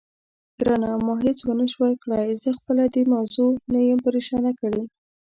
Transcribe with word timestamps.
ګرانه، 0.57 0.91
ما 1.05 1.13
هېڅ 1.25 1.39
ونه 1.43 1.65
شوای 1.73 1.93
کړای، 2.03 2.29
زه 2.43 2.49
خپله 2.59 2.83
دې 2.93 3.03
موضوع 3.13 3.49
نه 3.71 3.79
یم 3.87 3.99
پرېشانه 4.07 4.51
کړې. 4.59 4.81